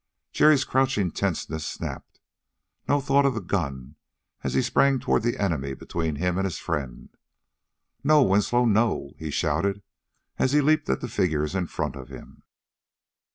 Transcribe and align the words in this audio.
Jerry's 0.33 0.63
crouching 0.63 1.11
tenseness 1.11 1.63
snapped. 1.63 2.19
No 2.87 2.99
thought 2.99 3.23
of 3.27 3.35
the 3.35 3.39
gun 3.39 3.97
as 4.43 4.55
he 4.55 4.63
sprang 4.63 4.97
toward 4.99 5.21
the 5.21 5.37
enemy 5.39 5.75
between 5.75 6.15
him 6.15 6.39
and 6.39 6.45
his 6.45 6.57
friend. 6.57 7.09
"No, 8.03 8.23
Winslow 8.23 8.65
no!" 8.65 9.11
he 9.19 9.29
shouted 9.29 9.83
as 10.39 10.53
he 10.53 10.59
leaped 10.61 10.89
at 10.89 11.01
the 11.01 11.07
figures 11.07 11.53
in 11.53 11.67
front 11.67 11.95
of 11.95 12.09
him. 12.09 12.41